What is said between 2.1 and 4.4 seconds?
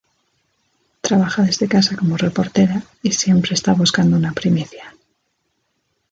reportera y siempre está buscando una